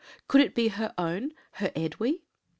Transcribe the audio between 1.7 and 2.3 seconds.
Edwy?